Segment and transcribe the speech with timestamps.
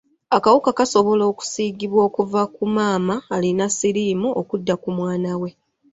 [0.37, 5.49] Akawuka kasobola okusiigibwa okuva ku maama alina siriimu okudda ku mwana we.